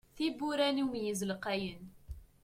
Tiwwura 0.15 0.67
n 0.71 0.77
umeyyez 0.83 1.21
lqayen. 1.31 1.83